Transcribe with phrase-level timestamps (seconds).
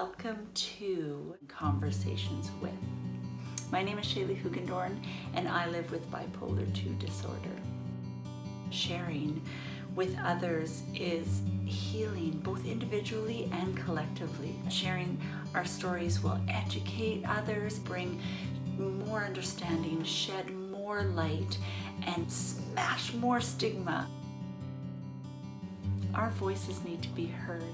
[0.00, 2.70] Welcome to Conversations with.
[3.72, 4.96] My name is Shaley Hoogendoorn,
[5.34, 7.60] and I live with bipolar 2 disorder.
[8.70, 9.42] Sharing
[9.96, 14.54] with others is healing, both individually and collectively.
[14.70, 15.20] Sharing
[15.52, 18.20] our stories will educate others, bring
[18.78, 21.58] more understanding, shed more light,
[22.06, 24.08] and smash more stigma.
[26.14, 27.64] Our voices need to be heard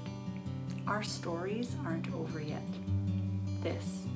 [0.87, 2.63] our stories aren't over yet.
[3.63, 4.07] This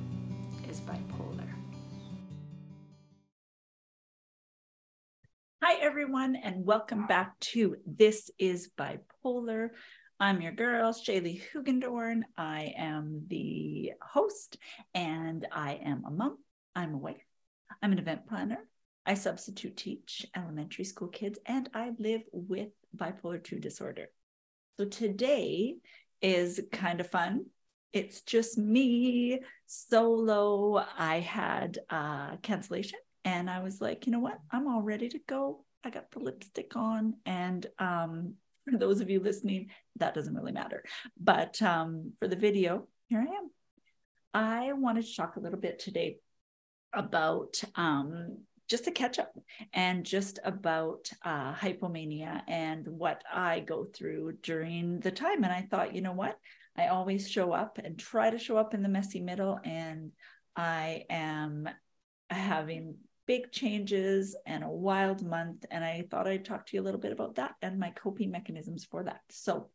[0.69, 1.47] is bipolar.
[5.63, 9.69] Hi, everyone, and welcome back to This is Bipolar.
[10.19, 12.21] I'm your girl, Shaley Hoogendoorn.
[12.37, 14.57] I am the host,
[14.93, 16.37] and I am a mom.
[16.75, 17.25] I'm a wife.
[17.81, 18.59] I'm an event planner.
[19.07, 24.09] I substitute teach elementary school kids, and I live with bipolar 2 disorder.
[24.77, 25.77] So today
[26.21, 27.45] is kind of fun.
[27.93, 30.85] It's just me solo.
[30.97, 34.39] I had a cancellation and I was like, you know what?
[34.51, 35.65] I'm all ready to go.
[35.83, 37.15] I got the lipstick on.
[37.25, 38.35] And um,
[38.69, 40.83] for those of you listening, that doesn't really matter.
[41.19, 43.49] But um, for the video, here I am.
[44.33, 46.19] I wanted to talk a little bit today
[46.93, 49.33] about um, just a catch up
[49.73, 55.43] and just about uh, hypomania and what I go through during the time.
[55.43, 56.37] And I thought, you know what?
[56.77, 59.59] I always show up and try to show up in the messy middle.
[59.63, 60.11] And
[60.55, 61.67] I am
[62.29, 65.65] having big changes and a wild month.
[65.71, 68.31] And I thought I'd talk to you a little bit about that and my coping
[68.31, 69.21] mechanisms for that.
[69.29, 69.69] So,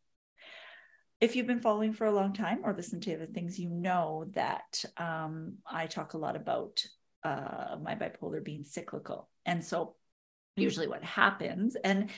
[1.20, 4.26] if you've been following for a long time or listen to the things, you know
[4.32, 6.84] that um, I talk a lot about
[7.24, 9.28] uh, my bipolar being cyclical.
[9.46, 9.96] And so,
[10.56, 12.10] usually, what happens, and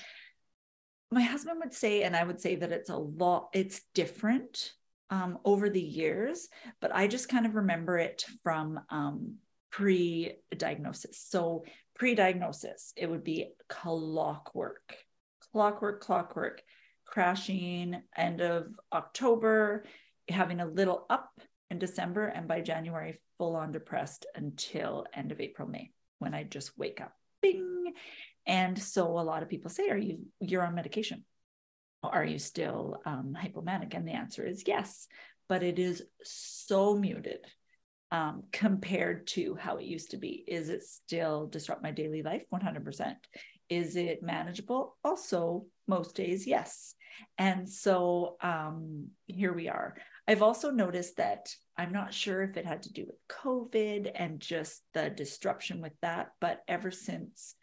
[1.11, 4.73] my husband would say, and I would say that it's a lot, it's different
[5.11, 6.49] um, over the years,
[6.81, 9.37] but I just kind of remember it from um,
[9.71, 11.19] pre diagnosis.
[11.19, 11.65] So,
[11.95, 14.97] pre diagnosis, it would be clockwork,
[15.53, 16.63] clockwork, clockwork,
[17.05, 19.85] crashing end of October,
[20.29, 21.31] having a little up
[21.71, 26.45] in December, and by January, full on depressed until end of April, May, when I
[26.45, 27.13] just wake up.
[27.43, 27.93] Bing.
[28.47, 31.25] And so a lot of people say, Are you you're on medication?
[32.03, 33.95] Are you still um, hypomanic?
[33.95, 35.07] And the answer is yes,
[35.49, 37.41] but it is so muted
[38.13, 40.45] um, compared to how it used to be.
[40.47, 42.43] Is it still disrupt my daily life?
[42.53, 43.15] 100%.
[43.69, 44.97] Is it manageable?
[45.03, 46.95] Also, most days, yes.
[47.39, 49.97] And so um, here we are.
[50.29, 51.49] I've also noticed that
[51.79, 55.93] I'm not sure if it had to do with COVID and just the disruption with
[56.01, 57.55] that, but ever since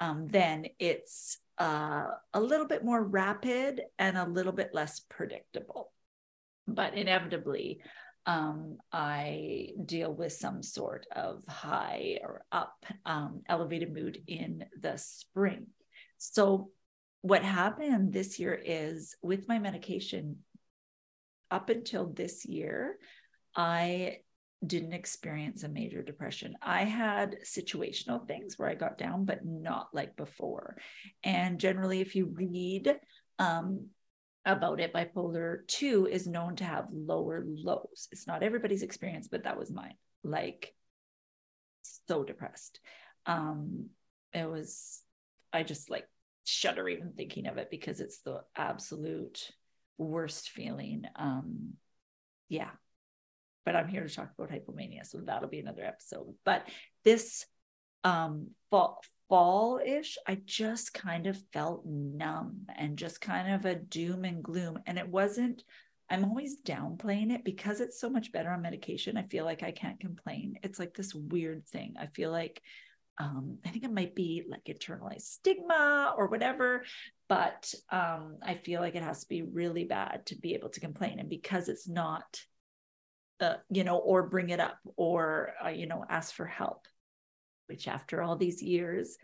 [0.00, 5.92] um, then, it's uh, a little bit more rapid and a little bit less predictable.
[6.66, 7.80] But inevitably,
[8.26, 14.96] um, I deal with some sort of high or up um, elevated mood in the
[14.96, 15.66] spring.
[16.18, 16.70] So,
[17.20, 20.38] what happened this year is with my medication,
[21.50, 22.98] up until this year,
[23.56, 24.18] I
[24.66, 26.56] didn't experience a major depression.
[26.62, 30.76] I had situational things where I got down, but not like before.
[31.22, 32.94] And generally, if you read
[33.38, 33.88] um,
[34.44, 38.08] about it, bipolar 2 is known to have lower lows.
[38.10, 39.94] It's not everybody's experience, but that was mine.
[40.22, 40.74] Like,
[42.08, 42.80] so depressed.
[43.26, 43.90] Um,
[44.32, 45.02] it was,
[45.52, 46.06] I just like
[46.44, 49.50] shudder even thinking of it because it's the absolute
[49.98, 51.04] worst feeling.
[51.16, 51.74] Um,
[52.48, 52.70] yeah.
[53.64, 56.34] But I'm here to talk about hypomania, so that'll be another episode.
[56.44, 56.68] But
[57.04, 57.46] this
[58.02, 64.24] um, fall fall-ish, I just kind of felt numb and just kind of a doom
[64.24, 64.78] and gloom.
[64.86, 65.64] And it wasn't,
[66.10, 69.16] I'm always downplaying it because it's so much better on medication.
[69.16, 70.56] I feel like I can't complain.
[70.62, 71.94] It's like this weird thing.
[71.98, 72.60] I feel like
[73.16, 76.84] um, I think it might be like internalized stigma or whatever,
[77.26, 80.80] but um, I feel like it has to be really bad to be able to
[80.80, 81.18] complain.
[81.18, 82.40] And because it's not,
[83.40, 86.86] uh, you know, or bring it up or, uh, you know, ask for help,
[87.66, 89.16] which after all these years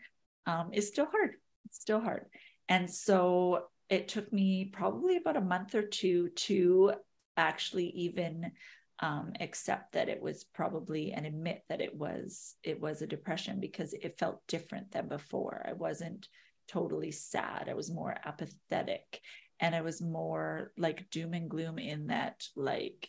[0.46, 1.36] um, is still hard.
[1.66, 2.26] It's still hard.
[2.68, 6.92] And so it took me probably about a month or two to
[7.36, 8.52] actually even
[9.00, 13.58] um, accept that it was probably and admit that it was it was a depression
[13.58, 15.64] because it felt different than before.
[15.66, 16.28] I wasn't
[16.68, 17.68] totally sad.
[17.68, 19.20] I was more apathetic
[19.58, 23.08] and I was more like doom and gloom in that like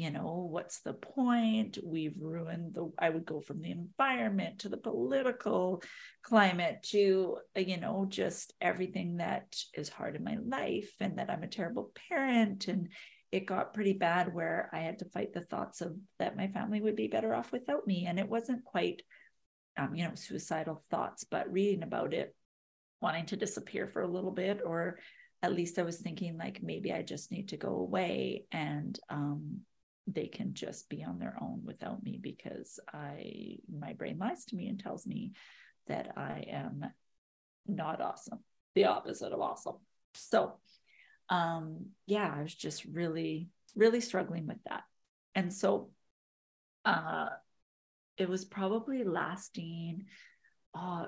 [0.00, 1.78] you know what's the point?
[1.84, 5.82] We've ruined the i would go from the environment to the political
[6.22, 11.42] climate to you know just everything that is hard in my life and that i'm
[11.42, 12.68] a terrible parent.
[12.68, 12.88] And
[13.32, 16.80] it got pretty bad where I had to fight the thoughts of that my family
[16.80, 18.06] would be better off without me.
[18.06, 19.02] And it wasn't quite,
[19.76, 22.34] um, you know, suicidal thoughts, but reading about it,
[23.00, 24.98] wanting to disappear for a little bit, or
[25.42, 28.46] at least I was thinking like maybe I just need to go away.
[28.50, 29.60] And um,
[30.06, 34.56] they can just be on their own without me because I my brain lies to
[34.56, 35.32] me and tells me
[35.86, 36.86] that I am
[37.66, 38.40] not awesome,
[38.74, 39.76] the opposite of awesome.
[40.14, 40.54] So
[41.28, 44.84] um yeah, I was just really, really struggling with that.
[45.34, 45.90] And so
[46.84, 47.28] uh
[48.16, 50.06] it was probably lasting
[50.74, 51.06] uh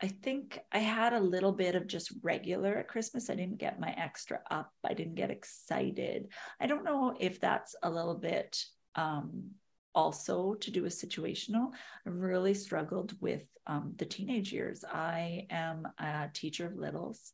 [0.00, 3.30] I think I had a little bit of just regular at Christmas.
[3.30, 4.72] I didn't get my extra up.
[4.84, 6.28] I didn't get excited.
[6.60, 8.62] I don't know if that's a little bit
[8.94, 9.50] um,
[9.94, 11.72] also to do with situational.
[12.06, 14.84] I really struggled with um, the teenage years.
[14.84, 17.32] I am a teacher of littles,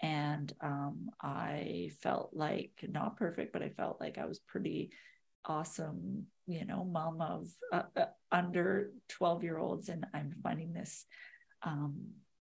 [0.00, 4.92] and um, I felt like not perfect, but I felt like I was pretty
[5.44, 9.88] awesome, you know, mom of uh, uh, under 12 year olds.
[9.88, 11.04] And I'm finding this
[11.64, 11.94] um,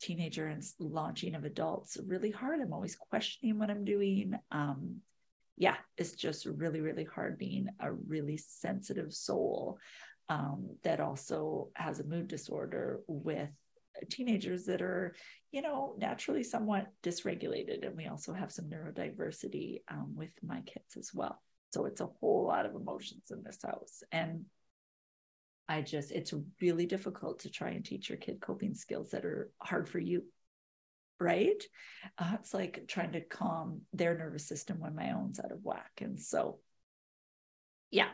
[0.02, 2.62] teenager and launching of adults really hard.
[2.62, 4.34] I'm always questioning what I'm doing.
[4.52, 5.02] Um,
[5.58, 9.78] yeah, it's just really, really hard being a really sensitive soul
[10.30, 13.50] um, that also has a mood disorder with
[14.10, 15.16] teenagers that are,
[15.52, 17.86] you know, naturally somewhat dysregulated.
[17.86, 21.42] And we also have some neurodiversity um, with my kids as well.
[21.72, 24.02] So it's a whole lot of emotions in this house.
[24.12, 24.46] And
[25.70, 29.52] I just, it's really difficult to try and teach your kid coping skills that are
[29.62, 30.24] hard for you.
[31.20, 31.64] Right.
[32.18, 35.92] Uh, it's like trying to calm their nervous system when my own's out of whack.
[36.02, 36.60] And so,
[37.92, 38.10] yeah.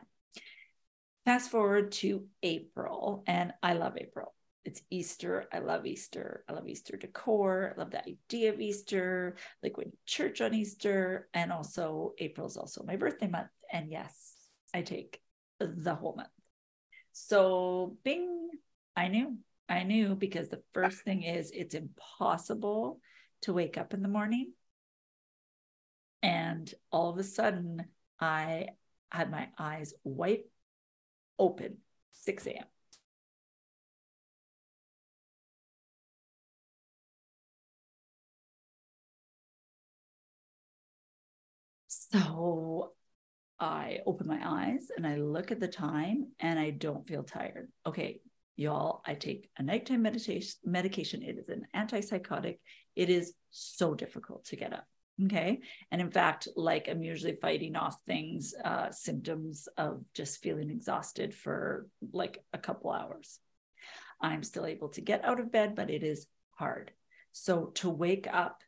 [1.24, 4.36] Fast forward to April, and I love April.
[4.63, 5.46] It's Easter.
[5.52, 6.44] I love Easter.
[6.48, 7.74] I love Easter decor.
[7.74, 11.28] I love the idea of Easter, like going to church on Easter.
[11.34, 13.50] And also, April is also my birthday month.
[13.72, 14.34] And yes,
[14.74, 15.19] I take
[15.60, 16.30] the whole month.
[17.18, 18.50] So, bing,
[18.98, 19.38] I knew.
[19.70, 23.00] I knew because the first thing is it's impossible
[23.44, 24.52] to wake up in the morning.
[26.22, 27.86] And all of a sudden,
[28.20, 28.68] I
[29.10, 30.44] had my eyes wide
[31.40, 31.78] open,
[32.12, 32.66] 6 a.m.
[41.88, 42.94] So
[43.60, 47.72] I open my eyes and I look at the time and I don't feel tired.
[47.86, 48.19] Okay,
[48.57, 51.22] y'all, I take a nighttime meditation medication.
[51.22, 52.60] It is an antipsychotic.
[52.96, 54.86] It is so difficult to get up.
[55.24, 55.62] Okay.
[55.92, 61.34] And in fact, like I'm usually fighting off things, uh, symptoms of just feeling exhausted
[61.34, 63.40] for like a couple hours.
[64.22, 66.92] I'm still able to get out of bed, but it is hard.
[67.31, 68.62] So to wake up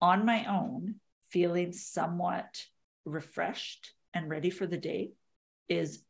[0.00, 0.96] on my own,
[1.30, 2.64] feeling somewhat
[3.04, 5.10] refreshed and ready for the day
[5.68, 6.02] is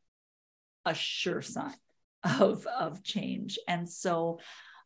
[0.84, 1.74] a sure sign
[2.40, 3.58] of of change.
[3.66, 4.38] And so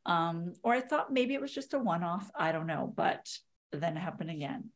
[0.06, 3.28] um or i thought maybe it was just a one off i don't know but
[3.72, 4.70] then it happened again.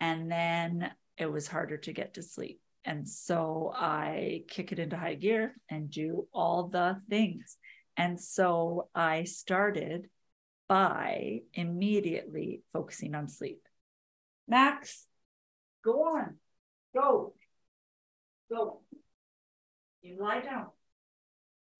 [0.00, 2.60] And then it was harder to get to sleep.
[2.84, 7.56] And so i kick it into high gear and do all the things.
[7.96, 10.08] And so i started
[10.68, 13.68] by immediately focusing on sleep.
[14.48, 15.06] Max
[15.84, 16.36] go on
[16.94, 17.31] go
[18.52, 18.80] Go.
[20.02, 20.66] You lie down.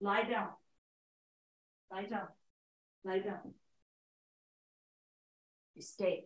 [0.01, 0.49] Lie down.
[1.91, 2.29] Lie down.
[3.05, 3.53] Lie down.
[5.75, 6.25] You stay.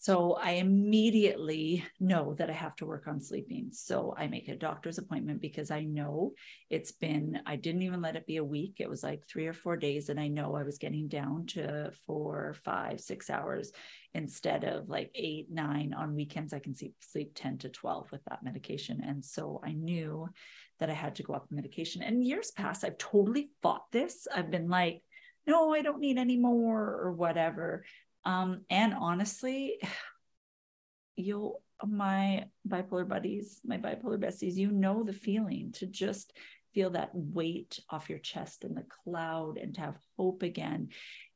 [0.00, 3.68] So I immediately know that I have to work on sleeping.
[3.70, 6.32] So I make a doctor's appointment because I know
[6.70, 8.76] it's been, I didn't even let it be a week.
[8.78, 10.08] It was like three or four days.
[10.08, 13.72] And I know I was getting down to four, five, six hours
[14.14, 16.54] instead of like eight, nine on weekends.
[16.54, 19.02] I can sleep, sleep 10 to 12 with that medication.
[19.06, 20.30] And so I knew
[20.78, 22.00] that I had to go up the medication.
[22.00, 24.26] And years past, I've totally fought this.
[24.34, 25.02] I've been like,
[25.46, 27.84] no, I don't need any more or whatever.
[28.24, 29.78] Um, and honestly,
[31.16, 36.32] you'll my bipolar buddies, my bipolar besties, you know the feeling to just
[36.74, 40.88] feel that weight off your chest and the cloud and to have hope again.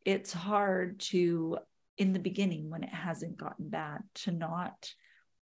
[0.04, 1.58] It's hard to,
[1.98, 4.90] in the beginning, when it hasn't gotten bad, to not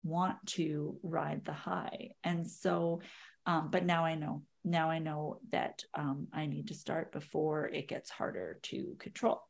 [0.03, 2.11] want to ride the high.
[2.23, 3.01] And so,
[3.45, 7.67] um, but now I know, now I know that um, I need to start before
[7.67, 9.41] it gets harder to control.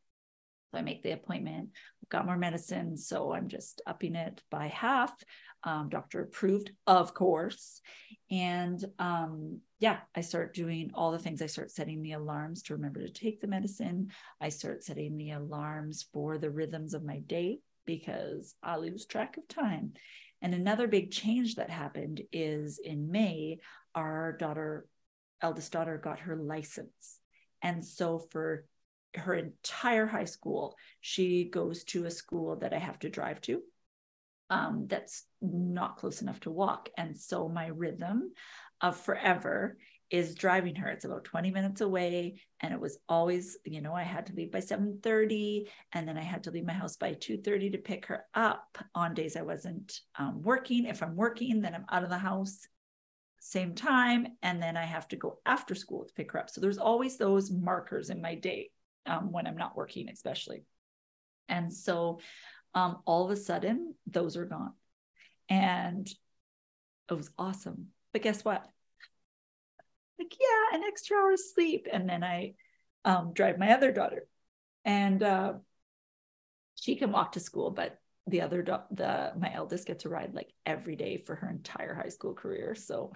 [0.72, 1.70] So I make the appointment.
[2.02, 5.14] I've got more medicine, so I'm just upping it by half.
[5.64, 7.82] Um, doctor approved, of course.
[8.32, 11.42] And um, yeah, I start doing all the things.
[11.42, 14.10] I start setting the alarms to remember to take the medicine.
[14.40, 19.38] I start setting the alarms for the rhythms of my day because I lose track
[19.38, 19.94] of time.
[20.42, 23.60] And another big change that happened is in May,
[23.94, 24.88] our daughter,
[25.42, 27.20] eldest daughter, got her license.
[27.62, 28.66] And so for
[29.16, 33.62] her entire high school, she goes to a school that I have to drive to.
[34.50, 36.90] Um, that's not close enough to walk.
[36.98, 38.34] And so my rhythm
[38.82, 39.78] of forever
[40.10, 40.90] is driving her.
[40.90, 42.42] It's about 20 minutes away.
[42.60, 46.22] And it was always, you know, I had to leave by 7:30 and then I
[46.22, 50.02] had to leave my house by 2:30 to pick her up on days I wasn't
[50.20, 50.86] um, working.
[50.86, 52.68] If I'm working, then I'm out of the house
[53.40, 54.28] same time.
[54.44, 56.50] And then I have to go after school to pick her up.
[56.50, 58.70] So there's always those markers in my day
[59.06, 60.64] um, when I'm not working, especially.
[61.50, 62.20] And so
[62.74, 64.74] um, all of a sudden, those are gone.
[65.50, 66.10] And
[67.10, 67.88] it was awesome.
[68.14, 68.66] But guess what?
[70.18, 71.88] Like, yeah, an extra hour of sleep.
[71.92, 72.54] And then I
[73.04, 74.28] um, drive my other daughter.
[74.86, 75.54] And uh,
[76.76, 80.34] she can walk to school, but the other do- the my eldest gets to ride
[80.34, 83.12] like every day for her entire high school career so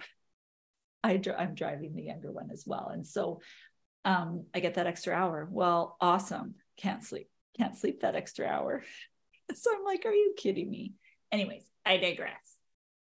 [1.04, 3.40] I i'm driving the younger one as well and so
[4.06, 5.48] um, I get that extra hour.
[5.50, 6.54] Well, awesome.
[6.76, 7.28] Can't sleep.
[7.58, 8.84] Can't sleep that extra hour.
[9.54, 10.94] so I'm like, are you kidding me?
[11.32, 12.56] Anyways, I digress.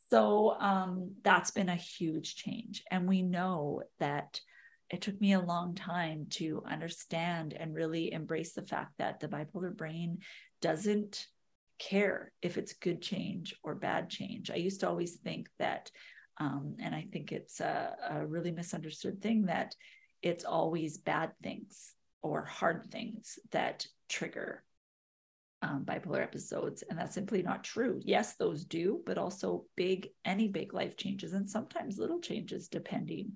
[0.10, 2.84] So um, that's been a huge change.
[2.90, 4.40] And we know that
[4.90, 9.28] it took me a long time to understand and really embrace the fact that the
[9.28, 10.20] bipolar brain
[10.62, 11.28] doesn't
[11.78, 14.50] care if it's good change or bad change.
[14.50, 15.92] I used to always think that,
[16.40, 19.76] um, and I think it's a, a really misunderstood thing that
[20.22, 24.64] it's always bad things or hard things that trigger
[25.62, 26.84] um, bipolar episodes.
[26.84, 28.00] And that's simply not true.
[28.04, 33.34] Yes, those do, but also big, any big life changes and sometimes little changes depending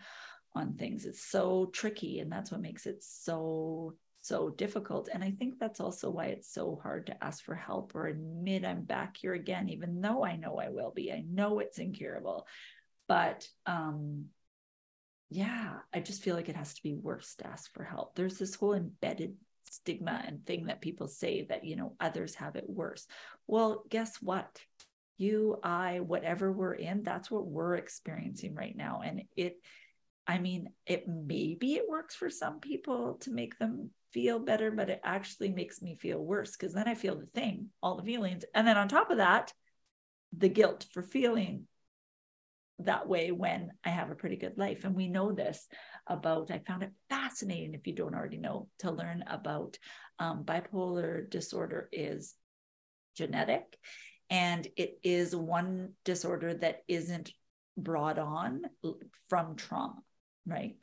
[0.53, 1.05] on things.
[1.05, 2.19] It's so tricky.
[2.19, 5.09] And that's what makes it so, so difficult.
[5.11, 8.65] And I think that's also why it's so hard to ask for help or admit
[8.65, 11.11] I'm back here again, even though I know I will be.
[11.11, 12.45] I know it's incurable.
[13.07, 14.25] But um,
[15.31, 18.15] yeah, I just feel like it has to be worse to ask for help.
[18.15, 19.38] There's this whole embedded
[19.69, 23.07] stigma and thing that people say that, you know, others have it worse.
[23.47, 24.59] Well, guess what?
[25.17, 29.03] You, I, whatever we're in, that's what we're experiencing right now.
[29.05, 29.55] And it,
[30.27, 34.89] I mean, it maybe it works for some people to make them feel better, but
[34.89, 38.43] it actually makes me feel worse because then I feel the thing, all the feelings.
[38.53, 39.53] And then on top of that,
[40.35, 41.67] the guilt for feeling
[42.85, 44.83] that way when I have a pretty good life.
[44.83, 45.67] And we know this
[46.07, 49.77] about, I found it fascinating, if you don't already know, to learn about
[50.19, 52.35] um, bipolar disorder is
[53.15, 53.77] genetic
[54.29, 57.31] and it is one disorder that isn't
[57.77, 58.61] brought on
[59.29, 60.00] from trauma,
[60.45, 60.75] right?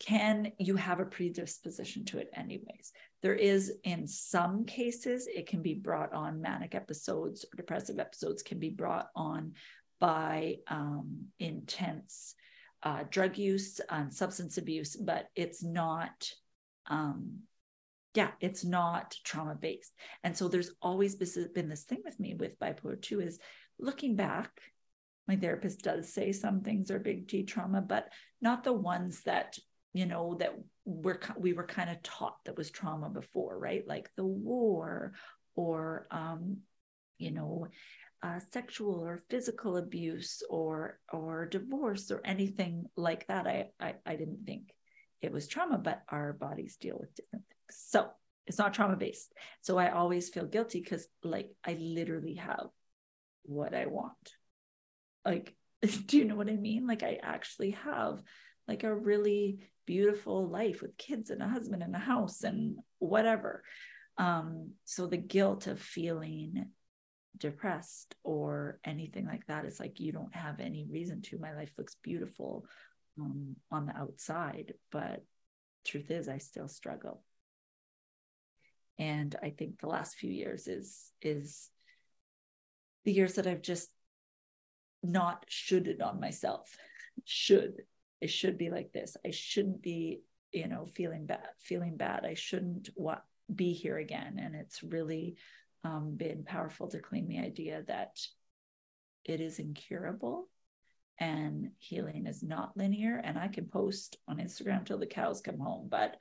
[0.00, 2.92] Can you have a predisposition to it, anyways?
[3.22, 8.42] There is, in some cases, it can be brought on manic episodes or depressive episodes
[8.42, 9.52] can be brought on
[10.00, 12.34] by um, intense
[12.82, 16.30] uh, drug use and substance abuse, but it's not,
[16.86, 17.40] um,
[18.14, 19.92] yeah, it's not trauma based.
[20.24, 23.38] And so there's always been this thing with me with bipolar 2 is
[23.78, 24.50] looking back,
[25.28, 28.08] my therapist does say some things are big T trauma, but
[28.40, 29.56] not the ones that
[29.92, 30.54] you know that
[30.84, 35.12] we're we were kind of taught that was trauma before right like the war
[35.54, 36.58] or um
[37.18, 37.66] you know
[38.22, 44.16] uh, sexual or physical abuse or or divorce or anything like that I, I i
[44.16, 44.74] didn't think
[45.22, 47.78] it was trauma but our bodies deal with different things.
[47.78, 48.08] So
[48.46, 49.32] it's not trauma based.
[49.62, 52.68] So i always feel guilty because like i literally have
[53.44, 54.34] what i want.
[55.24, 55.54] Like
[56.06, 56.86] do you know what i mean?
[56.86, 58.22] Like i actually have
[58.68, 63.64] like a really beautiful life with kids and a husband and a house and whatever.
[64.18, 66.66] Um so the guilt of feeling
[67.36, 69.64] depressed or anything like that.
[69.64, 71.38] It's like you don't have any reason to.
[71.38, 72.66] My life looks beautiful
[73.18, 75.24] um, on the outside, but
[75.86, 77.22] truth is, I still struggle.
[78.98, 81.70] And I think the last few years is is
[83.04, 83.88] the years that I've just
[85.02, 86.76] not shoulded on myself.
[87.24, 87.82] Should
[88.20, 89.16] it should be like this.
[89.26, 90.20] I shouldn't be,
[90.52, 92.26] you know, feeling bad, feeling bad.
[92.26, 94.38] I shouldn't what be here again.
[94.42, 95.36] And it's really
[95.84, 98.18] um, been powerful to claim the idea that
[99.24, 100.48] it is incurable
[101.18, 103.20] and healing is not linear.
[103.22, 106.16] And I can post on Instagram till the cows come home, but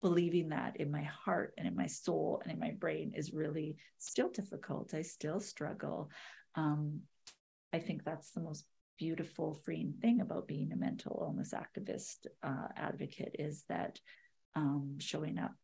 [0.00, 3.76] believing that in my heart and in my soul and in my brain is really
[3.98, 4.94] still difficult.
[4.94, 6.10] I still struggle.
[6.54, 7.00] Um,
[7.72, 8.64] I think that's the most
[8.96, 13.98] beautiful, freeing thing about being a mental illness activist uh, advocate is that
[14.54, 15.56] um, showing up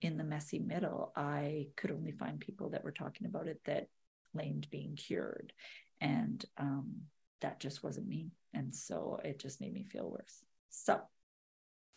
[0.00, 3.88] in the messy middle, I could only find people that were talking about it that
[4.32, 5.52] claimed being cured.
[6.00, 7.02] And um,
[7.40, 8.30] that just wasn't me.
[8.52, 10.42] And so it just made me feel worse.
[10.70, 11.00] So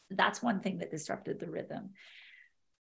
[0.09, 1.91] that's one thing that disrupted the rhythm.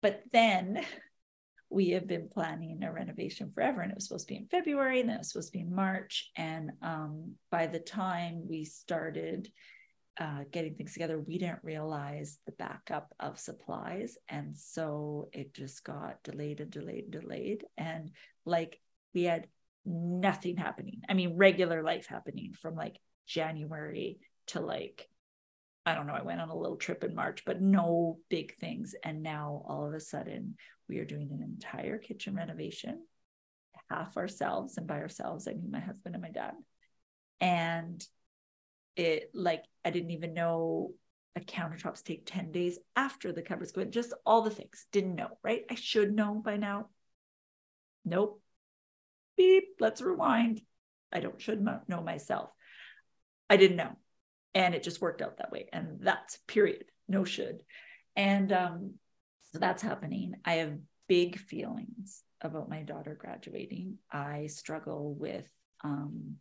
[0.02, 0.84] But then
[1.70, 5.02] we have been planning a renovation forever, and it was supposed to be in February,
[5.02, 6.32] and then it was supposed to be in March.
[6.38, 9.52] And um, by the time we started
[10.20, 14.18] uh, getting things together, we didn't realize the backup of supplies.
[14.28, 17.66] And so it just got delayed and delayed and delayed.
[17.78, 18.12] And
[18.46, 18.80] like
[19.14, 19.48] we had
[19.86, 21.02] nothing happening.
[21.08, 22.98] I mean, regular life happening from like
[23.28, 25.08] January to like
[25.86, 28.94] I don't know, I went on a little trip in March, but no big things.
[29.06, 30.58] And now all of a sudden,
[30.90, 33.06] we are doing an entire kitchen renovation,
[33.90, 35.48] half ourselves and by ourselves.
[35.48, 36.56] I mean, my husband and my dad.
[37.40, 38.06] And
[38.98, 40.92] it, like, I didn't even know
[41.36, 44.86] a countertops take 10 days after the covers go in, just all the things.
[44.92, 45.63] Didn't know, right?
[45.70, 46.89] I should know by now.
[48.04, 48.42] Nope.
[49.38, 50.62] Beep, let's rewind.
[51.13, 52.50] I don't should know myself.
[53.50, 53.96] I didn't know
[54.58, 57.62] and it just worked out that way and that's period no should
[58.16, 58.94] and um,
[59.51, 60.74] so that's happening i have
[61.08, 65.48] big feelings about my daughter graduating i struggle with
[65.84, 66.36] um,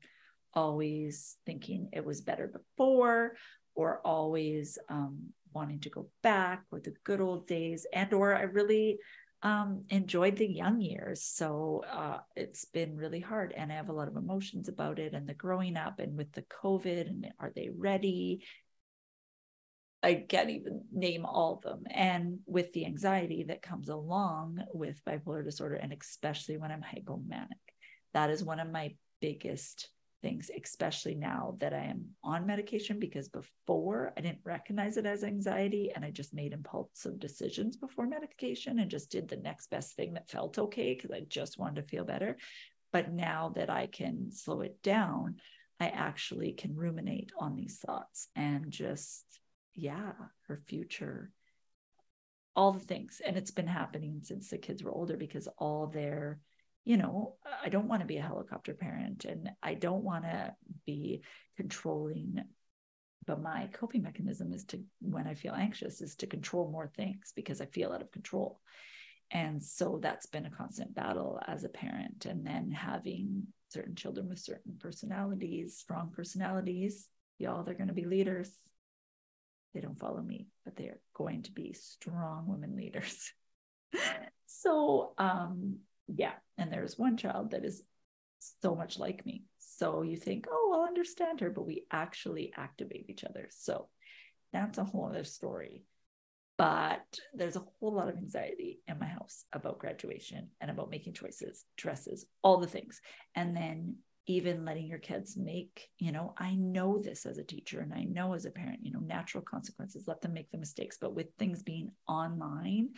[0.56, 3.36] always thinking it was better before
[3.74, 5.18] or always um,
[5.52, 8.98] wanting to go back or the good old days and or i really
[9.42, 11.22] um, enjoyed the young years.
[11.22, 13.54] So uh, it's been really hard.
[13.56, 16.32] And I have a lot of emotions about it and the growing up and with
[16.32, 18.44] the COVID and are they ready?
[20.02, 21.84] I can't even name all of them.
[21.90, 27.46] And with the anxiety that comes along with bipolar disorder, and especially when I'm hypomanic,
[28.14, 29.88] that is one of my biggest
[30.26, 35.22] things, especially now that I am on medication, because before I didn't recognize it as
[35.22, 39.94] anxiety and I just made impulsive decisions before medication and just did the next best
[39.94, 42.38] thing that felt okay because I just wanted to feel better.
[42.92, 45.36] But now that I can slow it down,
[45.78, 49.24] I actually can ruminate on these thoughts and just,
[49.74, 50.10] yeah,
[50.48, 51.30] her future,
[52.56, 53.20] all the things.
[53.24, 56.40] And it's been happening since the kids were older because all their
[56.86, 60.54] you know, I don't want to be a helicopter parent and I don't want to
[60.86, 61.22] be
[61.56, 62.44] controlling.
[63.26, 67.32] But my coping mechanism is to, when I feel anxious, is to control more things
[67.34, 68.60] because I feel out of control.
[69.32, 72.24] And so that's been a constant battle as a parent.
[72.24, 78.04] And then having certain children with certain personalities, strong personalities, y'all, they're going to be
[78.04, 78.48] leaders.
[79.74, 83.32] They don't follow me, but they're going to be strong women leaders.
[84.46, 86.32] so um yeah.
[86.58, 87.82] And there's one child that is
[88.60, 89.44] so much like me.
[89.58, 93.48] So you think oh i'll understand her but we actually activate each other.
[93.50, 93.88] So
[94.52, 95.84] that's a whole other story.
[96.58, 101.12] But there's a whole lot of anxiety in my house about graduation and about making
[101.12, 103.00] choices dresses all the things.
[103.34, 107.80] And then even letting your kids make you know i know this as a teacher
[107.80, 110.98] and i know as a parent you know natural consequences let them make the mistakes
[111.00, 112.88] but with things being online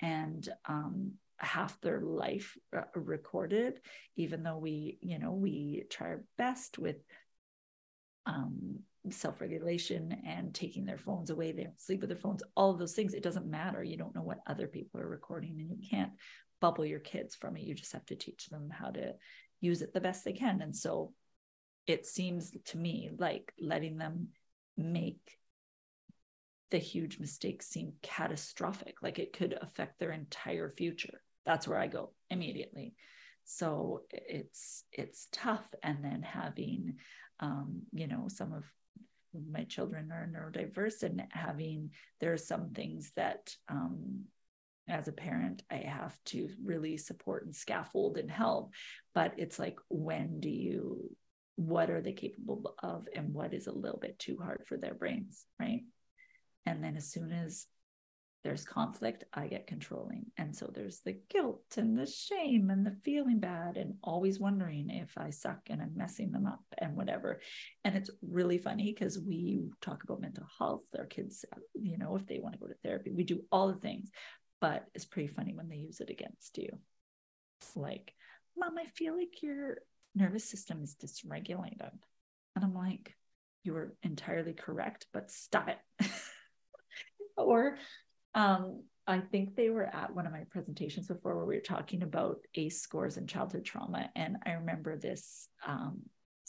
[0.00, 3.80] and um, half their life uh, recorded
[4.16, 6.96] even though we you know we try our best with
[8.26, 8.78] um,
[9.10, 11.52] self-regulation and taking their phones away.
[11.52, 13.14] They don't sleep with their phones all of those things.
[13.14, 13.82] It doesn't matter.
[13.82, 16.12] You don't know what other people are recording and you can't
[16.60, 17.64] bubble your kids from it.
[17.64, 19.14] You just have to teach them how to
[19.60, 20.62] use it the best they can.
[20.62, 21.12] And so
[21.86, 24.28] it seems to me like letting them
[24.76, 25.20] make
[26.70, 31.20] the huge mistakes seem catastrophic like it could affect their entire future.
[31.44, 32.94] That's where i go immediately.
[33.44, 35.66] So it's it's tough.
[35.82, 36.96] And then having
[37.40, 38.64] um, you know some of
[39.50, 44.24] my children are neurodiverse and having there are some things that um,
[44.88, 48.72] as a parent i have to really support and scaffold and help.
[49.14, 51.14] But it's like when do you
[51.56, 54.94] what are they capable of and what is a little bit too hard for their
[54.94, 55.82] brains right
[56.66, 57.66] and then as soon as
[58.44, 60.26] there's conflict, I get controlling.
[60.36, 64.90] And so there's the guilt and the shame and the feeling bad and always wondering
[64.90, 67.40] if I suck and I'm messing them up and whatever.
[67.84, 70.84] And it's really funny because we talk about mental health.
[70.96, 73.80] Our kids, you know, if they want to go to therapy, we do all the
[73.80, 74.10] things.
[74.60, 76.68] But it's pretty funny when they use it against you.
[77.74, 78.12] Like,
[78.58, 79.78] Mom, I feel like your
[80.14, 81.92] nervous system is dysregulated.
[82.54, 83.14] And I'm like,
[83.62, 86.10] you were entirely correct, but stop it.
[87.36, 87.76] or
[88.34, 92.02] um, I think they were at one of my presentations before where we were talking
[92.02, 94.10] about ACE scores and childhood trauma.
[94.16, 96.02] And I remember this, um,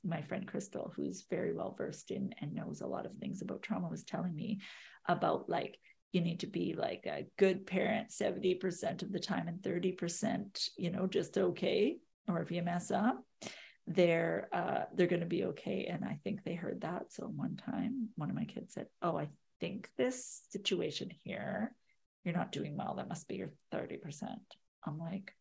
[0.04, 3.62] my friend Crystal, who's very well versed in and knows a lot of things about
[3.62, 4.62] trauma, was telling me
[5.08, 5.78] about like,
[6.14, 10.90] you need to be like a good parent 70% of the time and 30%, you
[10.90, 11.98] know, just okay.
[12.30, 13.22] Or if you mess up,
[13.86, 15.90] they're uh, they're going to be okay.
[15.92, 17.12] And I think they heard that.
[17.12, 19.28] So one time, one of my kids said, "Oh, I
[19.60, 21.74] think this situation here,
[22.24, 22.96] you're not doing well.
[22.96, 24.00] That must be your 30%.
[24.86, 25.34] I'm like,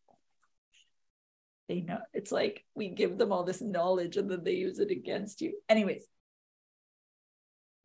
[1.67, 4.91] they know it's like we give them all this knowledge and then they use it
[4.91, 5.53] against you.
[5.67, 6.05] Anyways,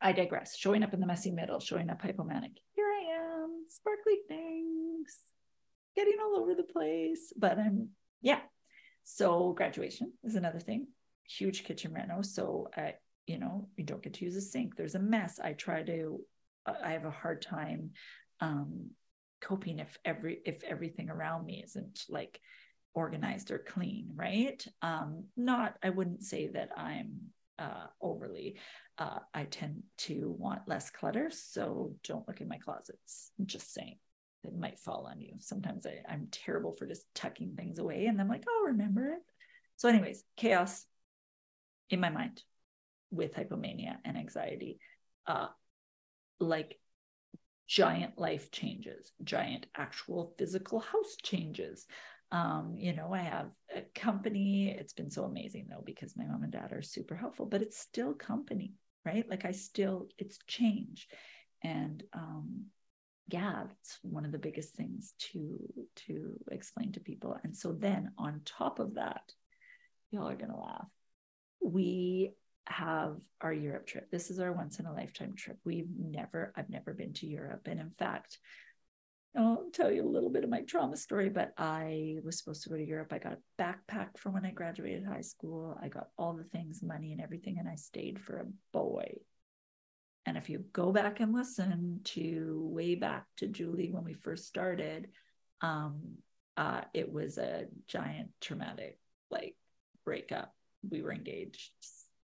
[0.01, 0.57] I digress.
[0.57, 2.53] Showing up in the messy middle, showing up hypomanic.
[2.75, 5.16] Here I am, sparkly things,
[5.97, 7.33] getting all over the place.
[7.37, 7.90] But I'm,
[8.21, 8.40] yeah.
[9.05, 10.87] So graduation is another thing.
[11.27, 12.23] Huge kitchen reno.
[12.23, 12.95] So I,
[13.26, 14.76] you know, you don't get to use a sink.
[14.76, 15.38] There's a mess.
[15.42, 16.20] I try to,
[16.66, 17.90] I have a hard time
[18.40, 18.90] um,
[19.40, 22.40] coping if every if everything around me isn't like
[22.94, 24.64] organized or clean, right?
[24.83, 27.12] Um, not, I wouldn't say that I'm
[27.59, 28.56] uh, overly.
[28.98, 33.30] Uh, I tend to want less clutter, so don't look in my closets.
[33.38, 33.96] I'm just saying
[34.42, 35.35] it might fall on you.
[35.38, 39.22] Sometimes I, I'm terrible for just tucking things away, and I'm like, I'll remember it.
[39.76, 40.85] So, anyways, chaos
[41.90, 42.42] in my mind
[43.11, 44.79] with hypomania and anxiety,
[45.27, 45.49] uh,
[46.38, 46.79] like
[47.66, 51.87] giant life changes, giant actual physical house changes.
[52.33, 54.70] Um, you know, I have a company.
[54.70, 57.79] It's been so amazing though, because my mom and dad are super helpful, but it's
[57.79, 59.29] still company, right?
[59.29, 61.09] Like I still, it's change.
[61.62, 62.66] And um,
[63.29, 65.59] yeah, it's one of the biggest things to
[66.07, 67.38] to explain to people.
[67.44, 69.33] And so then on top of that,
[70.11, 70.88] y'all are gonna laugh.
[71.62, 72.33] We
[72.70, 74.11] have our Europe trip.
[74.11, 75.59] This is our once in a lifetime trip.
[75.64, 77.62] We've never, I've never been to Europe.
[77.66, 78.38] And in fact,
[79.37, 82.68] I'll tell you a little bit of my trauma story, but I was supposed to
[82.68, 83.12] go to Europe.
[83.12, 85.78] I got a backpack for when I graduated high school.
[85.80, 89.18] I got all the things, money and everything, and I stayed for a boy.
[90.26, 94.46] And if you go back and listen to way back to Julie when we first
[94.46, 95.09] started,
[95.61, 96.00] um,
[96.56, 98.98] uh, it was a giant traumatic
[99.30, 99.56] like
[100.04, 100.52] breakup.
[100.88, 101.70] We were engaged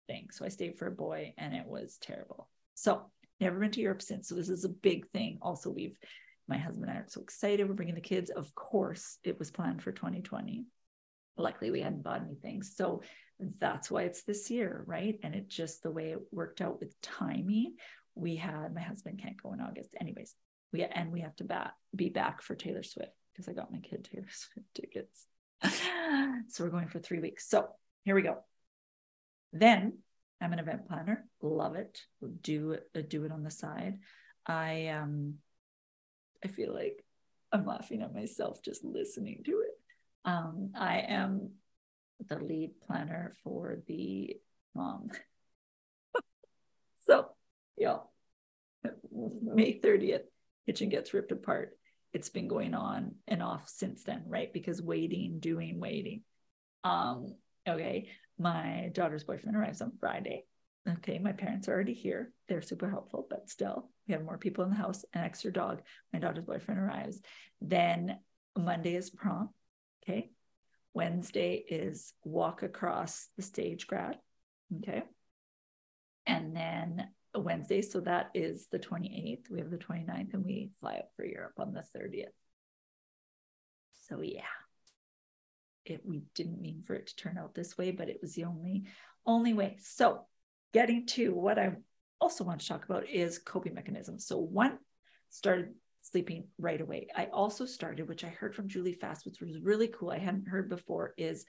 [0.06, 0.28] thing.
[0.30, 2.48] So I stayed for a boy and it was terrible.
[2.74, 3.02] So
[3.40, 4.28] never been to Europe since.
[4.28, 5.38] So this is a big thing.
[5.42, 5.98] Also, we've
[6.48, 7.68] my husband and I are so excited.
[7.68, 8.30] We're bringing the kids.
[8.30, 10.64] Of course, it was planned for 2020.
[11.36, 12.62] Luckily, we hadn't bought anything.
[12.62, 13.02] So
[13.58, 15.18] that's why it's this year, right?
[15.22, 17.74] And it just the way it worked out with timing.
[18.14, 19.90] We had my husband can't go in August.
[20.00, 20.34] Anyways,
[20.72, 23.80] we and we have to bat, be back for Taylor Swift because I got my
[23.80, 25.26] kid Taylor Swift tickets.
[26.48, 27.48] so we're going for three weeks.
[27.48, 27.68] So
[28.04, 28.38] here we go.
[29.58, 29.98] Then
[30.40, 32.00] I'm an event planner, love it.
[32.42, 33.98] Do it, uh, do it on the side.
[34.46, 35.34] I um
[36.44, 37.04] I feel like
[37.52, 39.72] I'm laughing at myself just listening to it.
[40.24, 41.50] Um, I am
[42.28, 44.36] the lead planner for the
[44.74, 45.10] mom.
[47.06, 47.26] so,
[47.76, 48.10] y'all,
[49.12, 50.24] May 30th,
[50.66, 51.78] kitchen gets ripped apart.
[52.12, 54.52] It's been going on and off since then, right?
[54.52, 56.22] Because waiting, doing, waiting.
[56.82, 57.34] Um,
[57.68, 58.08] okay.
[58.38, 60.44] My daughter's boyfriend arrives on Friday.
[60.88, 62.32] Okay, my parents are already here.
[62.48, 65.82] They're super helpful, but still, we have more people in the house, an extra dog.
[66.12, 67.20] My daughter's boyfriend arrives.
[67.60, 68.18] Then
[68.56, 69.50] Monday is prom.
[70.02, 70.30] Okay.
[70.94, 74.18] Wednesday is walk across the stage grad.
[74.78, 75.02] Okay.
[76.26, 79.50] And then Wednesday, so that is the 28th.
[79.50, 82.26] We have the 29th, and we fly up for Europe on the 30th.
[84.08, 84.44] So, yeah
[85.90, 88.44] it we didn't mean for it to turn out this way, but it was the
[88.44, 88.84] only
[89.26, 89.76] only way.
[89.80, 90.22] So
[90.72, 91.72] getting to what I
[92.20, 94.26] also want to talk about is coping mechanisms.
[94.26, 94.78] So one
[95.30, 97.08] started sleeping right away.
[97.14, 100.10] I also started, which I heard from Julie Fast, which was really cool.
[100.10, 101.44] I hadn't heard before, is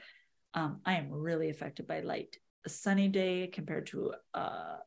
[0.54, 2.38] um, I am really affected by light.
[2.66, 4.78] A sunny day compared to a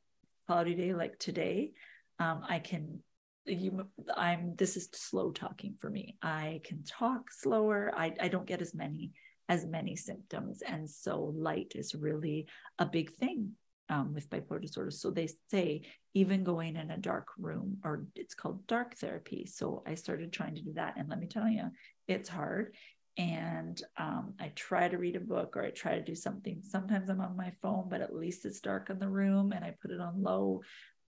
[0.47, 1.73] cloudy day like today,
[2.19, 3.01] um, I can
[3.47, 3.87] you
[4.17, 8.61] i'm this is slow talking for me i can talk slower i, I don't get
[8.61, 9.13] as many
[9.51, 10.63] as many symptoms.
[10.63, 12.47] And so light is really
[12.79, 13.51] a big thing
[13.89, 14.93] um, with bipolar disorder.
[14.93, 15.83] So they say
[16.15, 19.47] even going in a dark room, or it's called dark therapy.
[19.47, 20.95] So I started trying to do that.
[20.97, 21.65] And let me tell you,
[22.07, 22.77] it's hard.
[23.19, 26.61] And um, I try to read a book or I try to do something.
[26.63, 29.75] Sometimes I'm on my phone, but at least it's dark in the room and I
[29.83, 30.63] put it on low.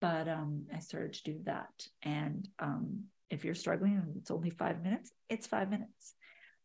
[0.00, 1.74] But um, I started to do that.
[2.04, 6.14] And um, if you're struggling and it's only five minutes, it's five minutes.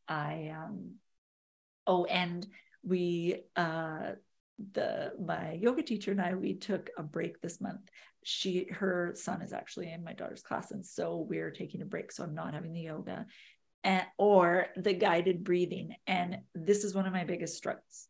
[0.08, 0.98] I um,
[1.86, 2.46] Oh, and
[2.84, 4.12] we uh
[4.72, 7.82] the my yoga teacher and I we took a break this month.
[8.24, 12.12] She her son is actually in my daughter's class, and so we're taking a break.
[12.12, 13.26] So I'm not having the yoga,
[13.84, 15.96] and or the guided breathing.
[16.08, 18.08] And this is one of my biggest struggles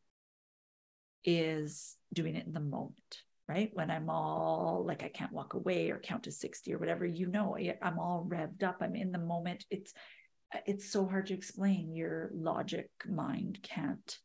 [1.24, 3.72] is doing it in the moment, right?
[3.74, 7.28] When I'm all like I can't walk away or count to 60 or whatever, you
[7.28, 8.78] know, I'm all revved up.
[8.82, 9.66] I'm in the moment.
[9.70, 9.94] It's
[10.66, 11.94] it's so hard to explain.
[11.94, 14.18] Your logic mind can't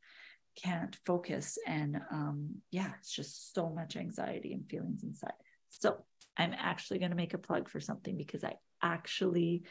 [0.57, 5.31] can't focus and um yeah it's just so much anxiety and feelings inside
[5.69, 6.05] so
[6.37, 9.63] i'm actually going to make a plug for something because i actually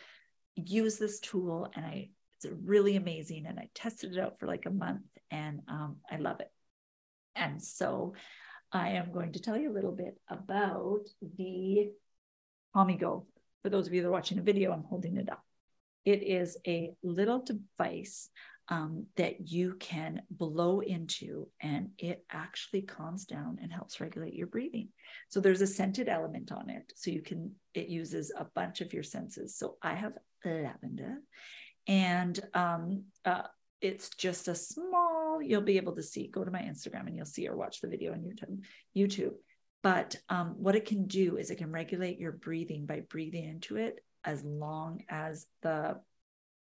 [0.56, 4.66] use this tool and i it's really amazing and i tested it out for like
[4.66, 6.52] a month and um, i love it
[7.36, 8.14] and so
[8.72, 11.06] I am going to tell you a little bit about
[11.38, 11.90] the
[12.76, 13.26] CalmiGo.
[13.64, 15.44] For those of you that are watching a video, I'm holding it up.
[16.08, 18.30] It is a little device
[18.70, 24.48] um, that you can blow into, and it actually calms down and helps regulate your
[24.48, 24.88] breathing.
[25.28, 26.94] So there's a scented element on it.
[26.96, 29.58] So you can, it uses a bunch of your senses.
[29.58, 30.14] So I have
[30.46, 31.18] lavender,
[31.88, 33.42] and um, uh,
[33.82, 37.28] it's just a small you'll be able to see go to my instagram and you'll
[37.28, 38.60] see or watch the video on youtube
[38.98, 39.34] youtube
[39.84, 43.76] but um, what it can do is it can regulate your breathing by breathing into
[43.76, 46.00] it as long as the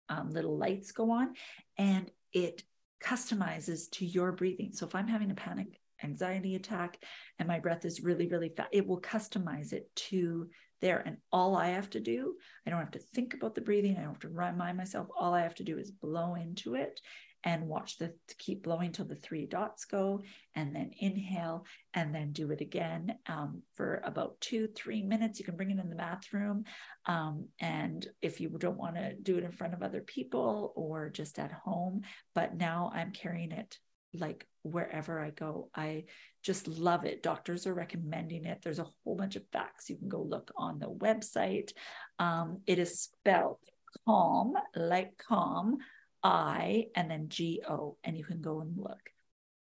[0.08, 1.34] um, little lights go on
[1.76, 2.62] and it
[3.04, 6.98] customizes to your breathing so if i'm having a panic anxiety attack
[7.38, 10.48] and my breath is really really fast it will customize it to
[10.80, 11.02] there.
[11.04, 12.34] And all I have to do,
[12.66, 13.96] I don't have to think about the breathing.
[13.96, 15.08] I don't have to remind myself.
[15.18, 17.00] All I have to do is blow into it
[17.44, 20.20] and watch the keep blowing till the three dots go
[20.54, 25.44] and then inhale and then do it again um, for about two three minutes you
[25.44, 26.64] can bring it in the bathroom
[27.06, 31.08] um, and if you don't want to do it in front of other people or
[31.10, 32.02] just at home
[32.34, 33.78] but now i'm carrying it
[34.14, 35.70] like wherever I go.
[35.74, 36.04] I
[36.42, 37.22] just love it.
[37.22, 38.58] Doctors are recommending it.
[38.62, 41.72] There's a whole bunch of facts you can go look on the website.
[42.18, 43.58] Um, it is spelled
[44.06, 45.78] calm, like calm,
[46.22, 49.10] I, and then G O, and you can go and look.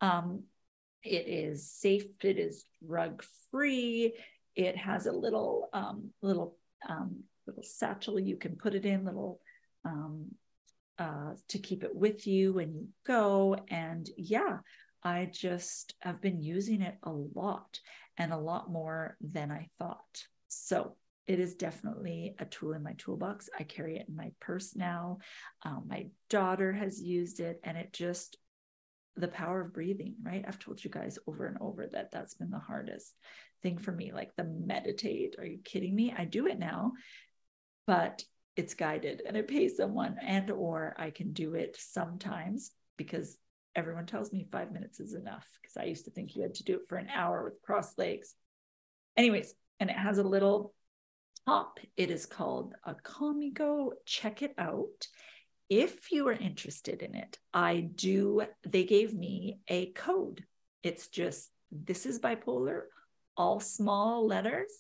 [0.01, 0.45] Um,
[1.03, 2.05] it is safe.
[2.23, 4.14] It is drug free.
[4.55, 6.57] It has a little um, little
[6.88, 9.05] um, little satchel you can put it in.
[9.05, 9.40] Little
[9.85, 10.27] um,
[10.99, 13.57] uh, to keep it with you when you go.
[13.69, 14.59] And yeah,
[15.03, 17.81] I just have been using it a lot
[18.17, 20.25] and a lot more than I thought.
[20.49, 23.49] So it is definitely a tool in my toolbox.
[23.59, 25.19] I carry it in my purse now.
[25.63, 28.37] Um, my daughter has used it, and it just
[29.17, 30.45] the power of breathing, right?
[30.47, 33.15] I've told you guys over and over that that's been the hardest
[33.63, 35.37] thing for me, like the meditate.
[35.39, 36.13] Are you kidding me?
[36.17, 36.93] I do it now,
[37.87, 38.23] but
[38.57, 43.37] it's guided and I pay someone and or I can do it sometimes because
[43.75, 46.65] everyone tells me five minutes is enough because I used to think you had to
[46.65, 48.35] do it for an hour with crossed legs.
[49.17, 50.73] Anyways, and it has a little
[51.47, 51.79] top.
[51.97, 53.91] It is called a CalmiGo.
[54.07, 55.09] Check it out.
[55.69, 60.45] If you are interested in it, I do, they gave me a code.
[60.83, 62.83] It's just, this is bipolar,
[63.37, 64.71] all small letters,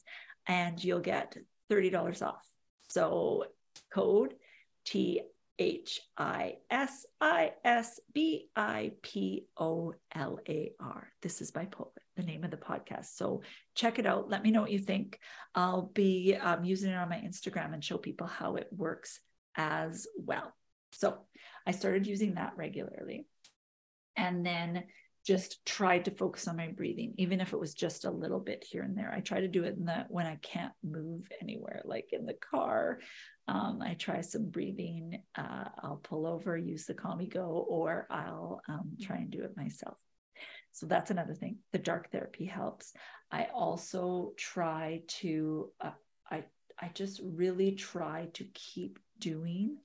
[0.46, 1.36] and you'll get
[1.70, 2.46] $30 off.
[2.88, 3.46] So
[3.92, 4.34] code
[4.84, 5.22] T
[5.58, 11.08] H I S I S B I P O L A R.
[11.22, 13.16] This is bipolar, the name of the podcast.
[13.16, 13.42] So
[13.74, 14.30] check it out.
[14.30, 15.18] Let me know what you think.
[15.54, 19.20] I'll be um, using it on my Instagram and show people how it works
[19.56, 20.52] as well.
[20.92, 21.18] So
[21.66, 23.26] I started using that regularly.
[24.16, 24.84] And then
[25.24, 28.62] just tried to focus on my breathing, even if it was just a little bit
[28.62, 29.10] here and there.
[29.10, 32.34] I try to do it in the when I can't move anywhere, like in the
[32.34, 33.00] car.
[33.48, 35.22] Um, I try some breathing.
[35.34, 39.96] Uh, I'll pull over, use the CalmiGo, or I'll um, try and do it myself.
[40.74, 41.58] So that's another thing.
[41.72, 42.92] The dark therapy helps.
[43.30, 45.70] I also try to.
[45.80, 45.92] Uh,
[46.30, 46.44] I
[46.80, 49.78] I just really try to keep doing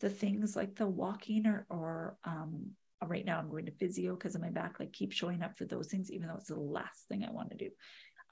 [0.00, 2.72] the things like the walking or or um,
[3.06, 5.66] right now I'm going to physio because of my back, like keep showing up for
[5.66, 7.70] those things, even though it's the last thing I want to do.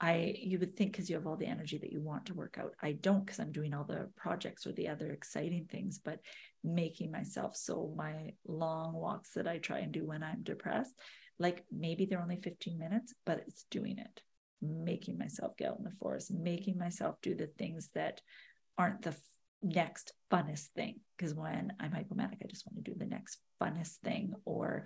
[0.01, 2.57] I you would think because you have all the energy that you want to work
[2.59, 2.73] out.
[2.81, 6.19] I don't because I'm doing all the projects or the other exciting things, but
[6.65, 10.93] making myself so my long walks that I try and do when I'm depressed,
[11.39, 14.21] like maybe they're only 15 minutes, but it's doing it,
[14.61, 18.21] making myself get out in the forest, making myself do the things that
[18.77, 19.15] aren't the
[19.61, 20.99] next funnest thing.
[21.17, 24.83] Because when i'm hypomanic i just want to do the next funnest thing or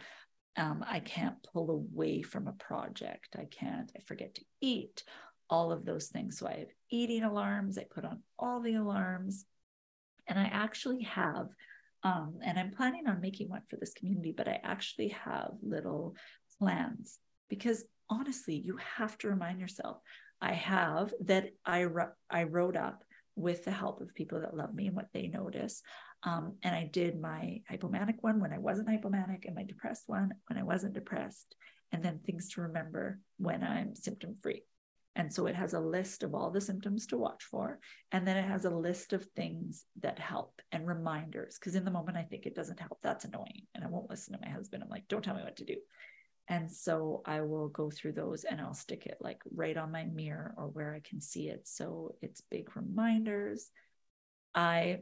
[0.55, 3.35] um, i can't pull away from a project.
[3.37, 5.03] I can't i forget to eat
[5.49, 6.37] all of those things.
[6.37, 9.45] So i have eating alarms i put on all the alarms
[10.27, 11.47] and i actually have
[12.03, 16.15] um, and i'm planning on making one for this community but i actually have little
[16.59, 19.97] plans because honestly, you have to remind yourself.
[20.41, 21.87] I have that I
[22.29, 23.03] I wrote up
[23.35, 25.81] with the help of people that love me and what they notice.
[26.23, 30.31] Um, and I did my hypomanic one when I wasn't hypomanic and my depressed one
[30.47, 31.55] when I wasn't depressed,
[31.91, 34.63] and then things to remember when I'm symptom free.
[35.17, 37.79] And so it has a list of all the symptoms to watch for.
[38.11, 41.57] And then it has a list of things that help and reminders.
[41.59, 42.99] Because in the moment, I think it doesn't help.
[43.01, 43.63] That's annoying.
[43.73, 44.83] And I won't listen to my husband.
[44.83, 45.77] I'm like, don't tell me what to do.
[46.47, 50.05] And so I will go through those and I'll stick it like right on my
[50.05, 51.67] mirror or where I can see it.
[51.67, 53.71] So it's big reminders.
[54.53, 54.99] I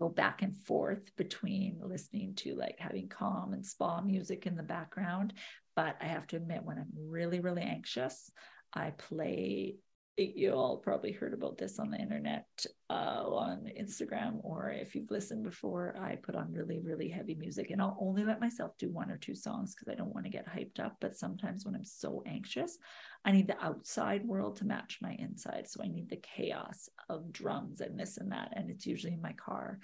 [0.00, 4.62] go back and forth between listening to like having calm and spa music in the
[4.62, 5.32] background.
[5.74, 8.30] But I have to admit, when I'm really, really anxious,
[8.72, 9.76] I play
[10.18, 12.46] you all probably heard about this on the internet
[12.90, 17.70] uh, on Instagram, or if you've listened before, I put on really, really heavy music
[17.70, 20.30] and I'll only let myself do one or two songs because I don't want to
[20.30, 20.96] get hyped up.
[21.00, 22.76] But sometimes when I'm so anxious,
[23.24, 25.66] I need the outside world to match my inside.
[25.66, 28.52] So I need the chaos of drums and this and that.
[28.54, 29.78] And it's usually in my car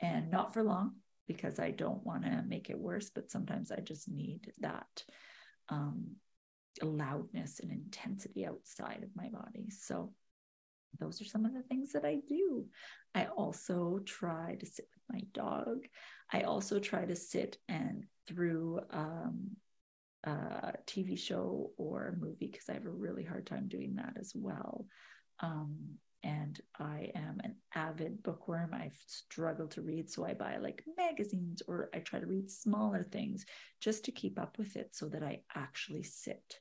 [0.00, 3.10] and not for long because I don't want to make it worse.
[3.14, 5.04] But sometimes I just need that.
[5.70, 6.16] Um,
[6.82, 9.70] loudness and intensity outside of my body.
[9.70, 10.12] So
[10.98, 12.66] those are some of the things that I do.
[13.14, 15.86] I also try to sit with my dog.
[16.32, 19.56] I also try to sit and through um,
[20.24, 24.14] a TV show or a movie because I have a really hard time doing that
[24.18, 24.86] as well.
[25.40, 28.74] Um, and I am an avid bookworm.
[28.74, 33.02] I've struggled to read, so I buy like magazines or I try to read smaller
[33.02, 33.46] things
[33.80, 36.60] just to keep up with it so that I actually sit,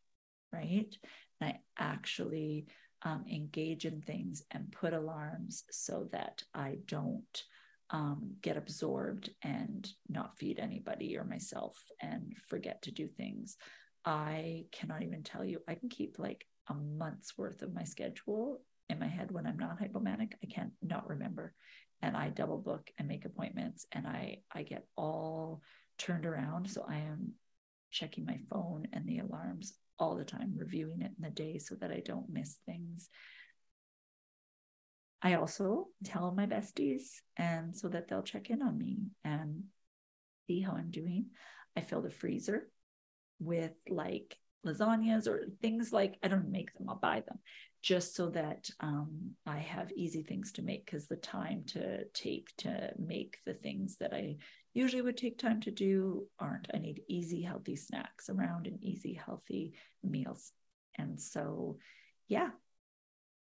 [0.54, 0.96] right?
[1.42, 2.68] And I actually
[3.04, 7.44] um, engage in things and put alarms so that I don't
[7.92, 13.58] um, get absorbed and not feed anybody or myself and forget to do things.
[14.06, 18.62] I cannot even tell you, I can keep like a month's worth of my schedule
[18.90, 20.34] in my head when I'm not hypomanic.
[20.44, 21.54] I can't not remember.
[22.02, 25.62] And I double book and make appointments and I I get all
[25.98, 26.70] turned around.
[26.70, 27.34] So I am
[27.92, 31.76] checking my phone and the alarms all the time, reviewing it in the day so
[31.76, 33.10] that I don't miss things.
[35.22, 39.64] I also tell my besties and so that they'll check in on me and
[40.48, 41.28] see how I'm doing.
[41.76, 42.70] I fill the freezer
[43.40, 47.40] with like lasagnas or things like I don't make them, I'll buy them
[47.82, 52.50] just so that um, I have easy things to make because the time to take
[52.58, 54.38] to make the things that I
[54.74, 56.68] usually would take time to do aren't.
[56.74, 60.52] I need easy, healthy snacks around and easy, healthy meals.
[60.98, 61.78] And so,
[62.28, 62.50] yeah.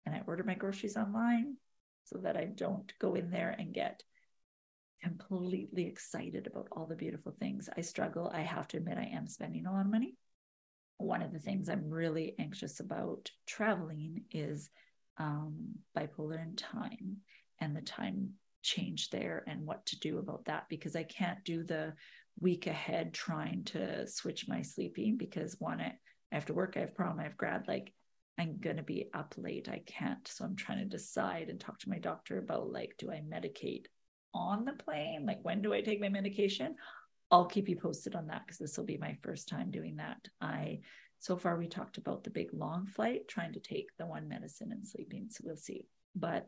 [0.06, 1.56] And I order my groceries online
[2.04, 4.02] so that I don't go in there and get
[5.02, 7.68] completely excited about all the beautiful things.
[7.76, 8.30] I struggle.
[8.32, 10.16] I have to admit, I am spending a lot of money
[11.02, 14.70] one of the things I'm really anxious about traveling is
[15.18, 17.18] um, bipolar in time
[17.60, 18.30] and the time
[18.62, 21.94] change there and what to do about that because I can't do the
[22.40, 25.94] week ahead trying to switch my sleeping because one, I
[26.30, 27.92] have to work, I have prom, I have grad, like
[28.38, 29.68] I'm going to be up late.
[29.68, 30.26] I can't.
[30.26, 33.86] So I'm trying to decide and talk to my doctor about like, do I medicate
[34.34, 35.26] on the plane?
[35.26, 36.76] Like, when do I take my medication?
[37.32, 40.28] I'll keep you posted on that because this will be my first time doing that.
[40.40, 40.80] I
[41.18, 44.70] so far we talked about the big long flight, trying to take the one medicine
[44.70, 45.28] and sleeping.
[45.30, 45.86] So we'll see.
[46.14, 46.46] But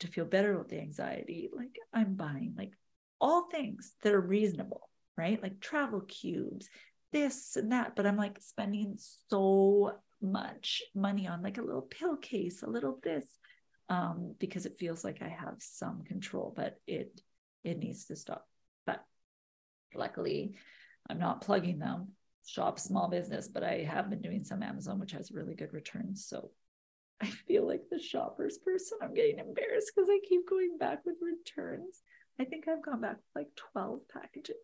[0.00, 2.72] to feel better with the anxiety, like I'm buying like
[3.20, 5.42] all things that are reasonable, right?
[5.42, 6.68] Like travel cubes,
[7.12, 7.96] this and that.
[7.96, 12.98] But I'm like spending so much money on like a little pill case, a little
[13.02, 13.24] this,
[13.88, 17.18] um, because it feels like I have some control, but it
[17.64, 18.49] it needs to stop.
[19.94, 20.54] Luckily
[21.08, 22.08] i'm not plugging them.
[22.46, 26.26] Shop small business but i have been doing some amazon which has really good returns.
[26.26, 26.50] So
[27.20, 28.98] i feel like the shoppers person.
[29.02, 32.02] I'm getting embarrassed because i keep going back with returns.
[32.40, 34.56] I think i've gone back with like 12 packages.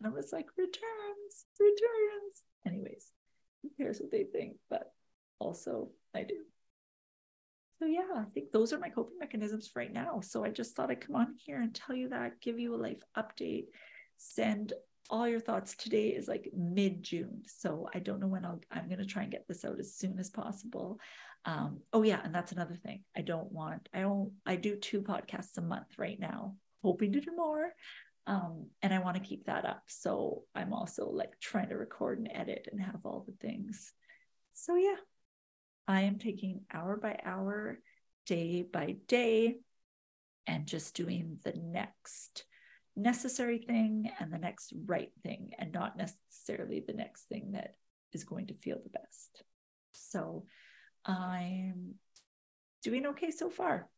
[0.00, 2.42] And i was like returns returns.
[2.66, 3.12] Anyways
[3.62, 4.56] who cares what they think?
[4.70, 4.92] But
[5.38, 6.36] also i do.
[7.78, 10.20] So yeah, I think those are my coping mechanisms right now.
[10.20, 12.76] So I just thought I'd come on here and tell you that, give you a
[12.76, 13.66] life update,
[14.18, 14.74] send
[15.10, 15.74] all your thoughts.
[15.74, 17.42] Today is like mid June.
[17.46, 19.94] So I don't know when I'll, I'm going to try and get this out as
[19.94, 21.00] soon as possible.
[21.44, 22.20] Um, oh yeah.
[22.22, 23.04] And that's another thing.
[23.16, 27.20] I don't want, I don't, I do two podcasts a month right now, hoping to
[27.20, 27.70] do more.
[28.26, 29.84] Um, and I want to keep that up.
[29.86, 33.92] So I'm also like trying to record and edit and have all the things.
[34.52, 34.96] So yeah,
[35.86, 37.80] I am taking hour by hour,
[38.26, 39.56] day by day,
[40.46, 42.44] and just doing the next
[42.98, 47.76] necessary thing and the next right thing and not necessarily the next thing that
[48.12, 49.42] is going to feel the best.
[49.92, 50.44] So
[51.04, 51.94] I'm
[52.82, 53.88] doing okay so far.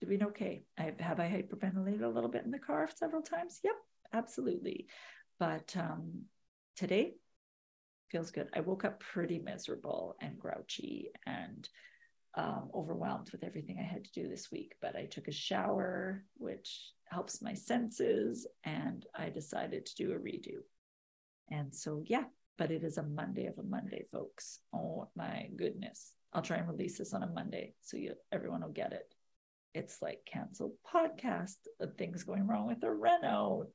[0.00, 0.64] Doing okay.
[0.78, 3.60] I have I hyperventilated a little bit in the car several times.
[3.64, 3.74] Yep,
[4.12, 4.86] absolutely.
[5.38, 6.24] But um,
[6.76, 7.14] today
[8.10, 8.48] feels good.
[8.54, 11.68] I woke up pretty miserable and grouchy and
[12.36, 14.74] um, overwhelmed with everything I had to do this week.
[14.80, 20.16] But I took a shower, which helps my senses, and I decided to do a
[20.16, 20.58] redo.
[21.48, 22.24] And so, yeah,
[22.58, 24.58] but it is a Monday of a Monday, folks.
[24.74, 26.12] Oh my goodness.
[26.32, 29.14] I'll try and release this on a Monday so you everyone will get it.
[29.74, 31.56] It's like canceled podcast,
[31.96, 33.68] things going wrong with the reno.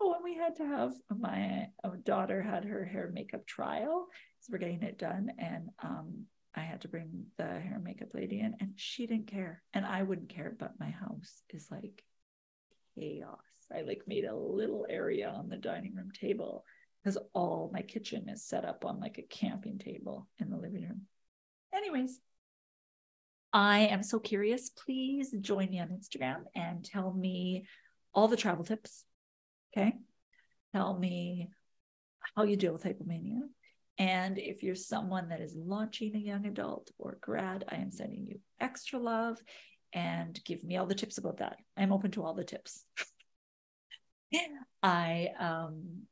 [0.00, 1.68] Oh, and we had to have my
[2.04, 4.08] daughter had her hair makeup trial.
[4.40, 5.30] So we're getting it done.
[5.38, 6.24] And um,
[6.54, 9.62] I had to bring the hair and makeup lady in, and she didn't care.
[9.72, 12.02] And I wouldn't care, but my house is like
[12.98, 13.38] chaos.
[13.72, 16.64] I like made a little area on the dining room table
[17.02, 20.82] because all my kitchen is set up on like a camping table in the living
[20.82, 21.02] room.
[21.72, 22.20] Anyways,
[23.52, 24.70] I am so curious.
[24.70, 27.66] Please join me on Instagram and tell me
[28.12, 29.04] all the travel tips.
[29.72, 29.94] Okay.
[30.74, 31.48] Tell me
[32.36, 33.40] how you deal with hypomania.
[34.00, 38.24] And if you're someone that is launching a young adult or grad, I am sending
[38.26, 39.36] you extra love
[39.92, 41.58] and give me all the tips about that.
[41.76, 42.82] I'm open to all the tips.
[44.82, 46.04] I um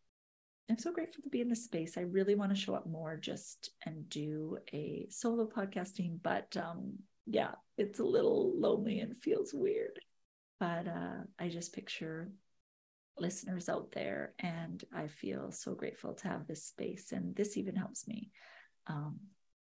[0.69, 1.97] I'm so grateful to be in this space.
[1.97, 6.93] I really want to show up more just and do a solo podcasting, but um
[7.25, 9.99] yeah, it's a little lonely and feels weird.
[10.61, 12.29] But uh I just picture
[13.21, 17.77] listeners out there and I feel so grateful to have this space and this even
[17.77, 18.31] helps me.
[18.87, 19.19] Um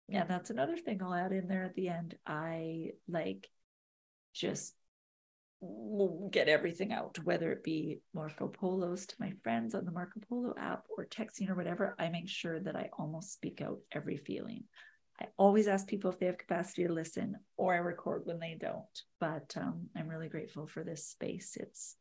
[0.08, 2.16] yeah, that's another thing I'll add in there at the end.
[2.28, 3.50] I like
[4.34, 4.76] just
[6.32, 10.54] get everything out, whether it be Marco Polos to my friends on the Marco Polo
[10.60, 11.96] app or texting or whatever.
[11.98, 14.66] I make sure that I almost speak out every feeling.
[15.20, 18.58] I always ask people if they have capacity to listen, or I record when they
[18.60, 18.84] don't.
[19.20, 21.58] But um, I'm really grateful for this space.
[21.60, 21.96] It's,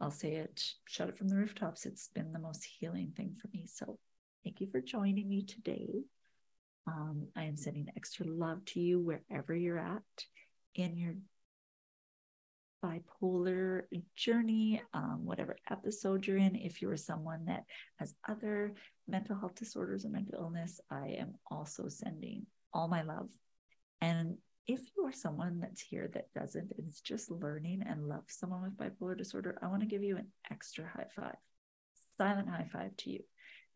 [0.00, 1.86] I'll say it, shut it from the rooftops.
[1.86, 3.66] It's been the most healing thing for me.
[3.66, 3.98] So
[4.44, 6.04] thank you for joining me today.
[6.86, 10.02] Um, I am sending extra love to you wherever you're at
[10.74, 11.14] in your
[12.84, 13.82] bipolar
[14.14, 16.54] journey, um, whatever episode you're in.
[16.54, 17.64] If you're someone that
[17.96, 18.74] has other
[19.08, 23.30] mental health disorders or mental illness, I am also sending all my love.
[24.00, 24.36] And
[24.66, 28.62] if you are someone that's here that doesn't and is just learning and loves someone
[28.62, 31.36] with bipolar disorder, I want to give you an extra high five,
[32.18, 33.20] silent high five to you,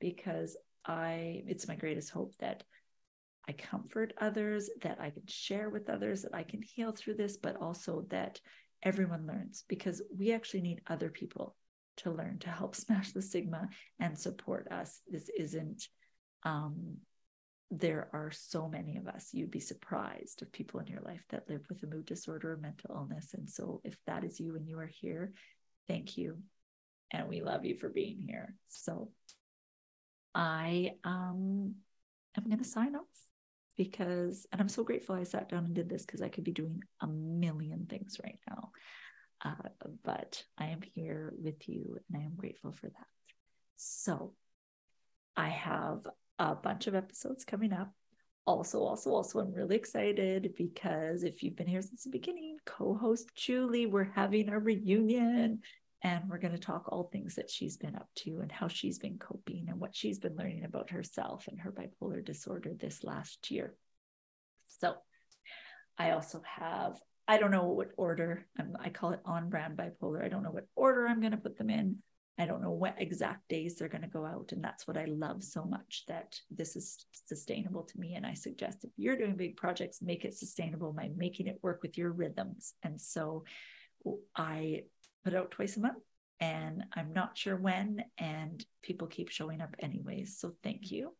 [0.00, 2.64] because I it's my greatest hope that
[3.48, 7.36] I comfort others, that I can share with others, that I can heal through this,
[7.36, 8.40] but also that
[8.82, 11.56] everyone learns because we actually need other people
[11.98, 13.68] to learn to help smash the stigma
[13.98, 15.00] and support us.
[15.08, 15.88] This isn't,
[16.44, 16.96] um,
[17.70, 19.30] there are so many of us.
[19.32, 22.56] You'd be surprised of people in your life that live with a mood disorder or
[22.56, 23.32] mental illness.
[23.34, 25.32] And so, if that is you and you are here,
[25.86, 26.38] thank you.
[27.12, 28.54] And we love you for being here.
[28.68, 29.10] So,
[30.34, 31.74] I um,
[32.36, 33.02] am going to sign off
[33.76, 36.52] because, and I'm so grateful I sat down and did this because I could be
[36.52, 38.70] doing a million things right now.
[39.44, 39.68] Uh,
[40.04, 43.06] but I am here with you and I am grateful for that.
[43.76, 44.34] So
[45.36, 46.06] I have
[46.40, 47.92] a bunch of episodes coming up.
[48.46, 52.94] Also, also, also, I'm really excited because if you've been here since the beginning, co
[52.94, 55.60] host Julie, we're having a reunion
[56.02, 58.98] and we're going to talk all things that she's been up to and how she's
[58.98, 63.50] been coping and what she's been learning about herself and her bipolar disorder this last
[63.50, 63.74] year.
[64.80, 64.94] So,
[65.98, 70.24] I also have, I don't know what order, I'm, I call it on brand bipolar.
[70.24, 71.98] I don't know what order I'm going to put them in.
[72.40, 74.52] I don't know what exact days they're going to go out.
[74.52, 78.14] And that's what I love so much that this is sustainable to me.
[78.14, 81.82] And I suggest if you're doing big projects, make it sustainable by making it work
[81.82, 82.72] with your rhythms.
[82.82, 83.44] And so
[84.34, 84.84] I
[85.22, 86.02] put out twice a month
[86.40, 90.38] and I'm not sure when, and people keep showing up anyways.
[90.38, 91.14] So thank you.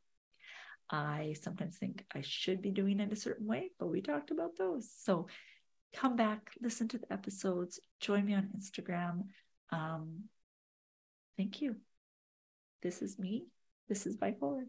[0.88, 4.56] I sometimes think I should be doing it a certain way, but we talked about
[4.56, 4.90] those.
[4.96, 5.26] So
[5.94, 9.24] come back, listen to the episodes, join me on Instagram.
[9.70, 10.24] Um,
[11.36, 11.76] thank you.
[12.82, 13.46] This is me.
[13.88, 14.66] This is Bipolar.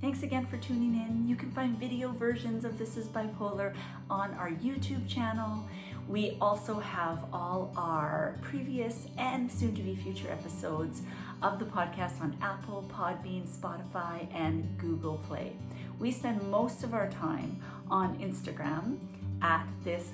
[0.00, 1.26] Thanks again for tuning in.
[1.28, 3.74] You can find video versions of This is Bipolar
[4.10, 5.66] on our YouTube channel.
[6.08, 11.02] We also have all our previous and soon to be future episodes
[11.42, 15.56] of the podcast on Apple, Podbean, Spotify, and Google Play.
[15.98, 17.60] We spend most of our time
[17.90, 18.98] on Instagram
[19.40, 20.10] at this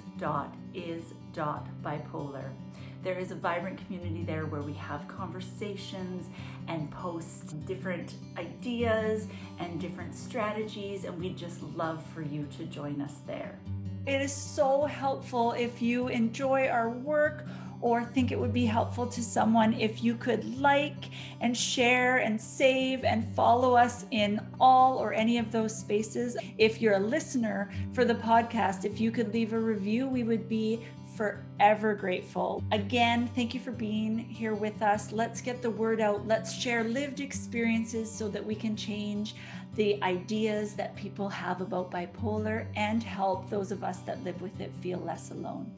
[3.02, 6.28] There is a vibrant community there where we have conversations
[6.68, 9.26] and post different ideas
[9.58, 13.58] and different strategies, and we'd just love for you to join us there.
[14.06, 17.44] It is so helpful if you enjoy our work
[17.80, 21.06] or think it would be helpful to someone if you could like
[21.40, 26.36] and share and save and follow us in all or any of those spaces.
[26.58, 30.48] If you're a listener for the podcast, if you could leave a review, we would
[30.48, 30.84] be
[31.22, 32.64] forever grateful.
[32.72, 35.12] Again, thank you for being here with us.
[35.12, 36.26] Let's get the word out.
[36.26, 39.36] Let's share lived experiences so that we can change
[39.76, 44.60] the ideas that people have about bipolar and help those of us that live with
[44.60, 45.70] it feel less alone.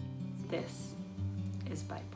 [0.48, 0.94] This
[1.70, 2.13] is bipolar.